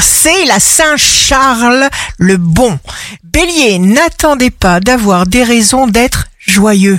[0.00, 2.78] c'est la Saint-Charles le Bon.
[3.24, 6.98] Bélier, n'attendez pas d'avoir des raisons d'être joyeux.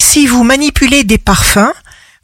[0.00, 1.72] Si vous manipulez des parfums,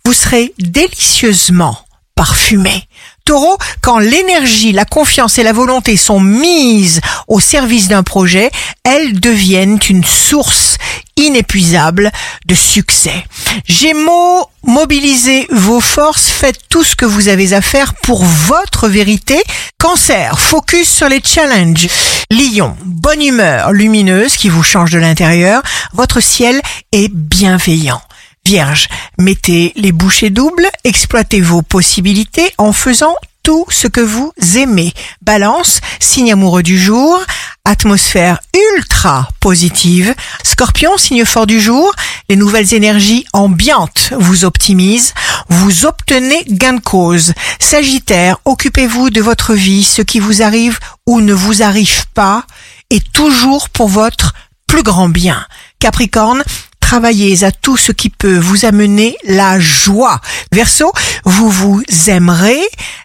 [0.04, 1.78] vous serez délicieusement
[2.14, 2.88] parfumé.
[3.30, 8.50] Taureau, quand l'énergie, la confiance et la volonté sont mises au service d'un projet,
[8.82, 10.78] elles deviennent une source
[11.16, 12.10] inépuisable
[12.46, 13.24] de succès.
[13.66, 19.40] Gémeaux, mobilisez vos forces, faites tout ce que vous avez à faire pour votre vérité.
[19.78, 21.86] Cancer, focus sur les challenges.
[22.32, 25.62] Lion, bonne humeur lumineuse qui vous change de l'intérieur.
[25.92, 26.60] Votre ciel
[26.90, 28.02] est bienveillant.
[28.44, 34.92] Vierge, mettez les bouchées doubles, exploitez vos possibilités en faisant tout ce que vous aimez.
[35.22, 37.20] Balance, signe amoureux du jour,
[37.64, 38.40] atmosphère
[38.76, 40.14] ultra positive.
[40.42, 41.92] Scorpion, signe fort du jour,
[42.28, 45.14] les nouvelles énergies ambiantes vous optimisent,
[45.48, 47.32] vous obtenez gain de cause.
[47.58, 52.44] Sagittaire, occupez-vous de votre vie, ce qui vous arrive ou ne vous arrive pas
[52.90, 54.34] est toujours pour votre
[54.66, 55.46] plus grand bien.
[55.78, 56.42] Capricorne,
[56.90, 60.20] travaillez à tout ce qui peut vous amener la joie.
[60.50, 60.92] Verseau,
[61.24, 62.60] vous vous aimerez.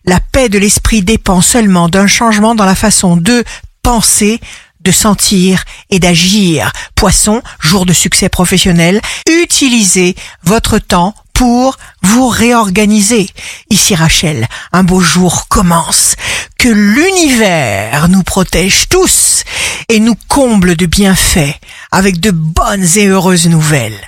[0.06, 3.44] La paix de l'esprit dépend seulement d'un changement dans la façon de
[3.84, 4.40] penser,
[4.80, 6.72] de sentir et d'agir.
[6.96, 13.30] Poisson, jour de succès professionnel, utilisez votre temps pour vous réorganiser.
[13.70, 16.16] Ici Rachel, un beau jour commence.
[16.58, 19.44] Que l'univers nous protège tous
[19.90, 21.60] et nous comble de bienfaits
[21.92, 24.00] avec de bonnes et heureuses nouvelles.